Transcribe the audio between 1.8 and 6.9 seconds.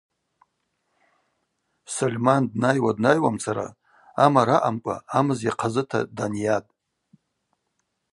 Сольман днайуа-днайуамцара амара аъамкӏва амыз йахъазыта данйатӏ.